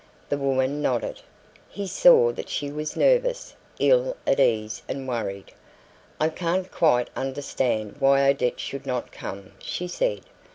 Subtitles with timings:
[0.29, 1.21] The woman nodded.
[1.69, 5.51] He saw that she was nervous, ill at ease and worried.
[6.19, 10.21] "I can't quite understand why Odette should not come," she said.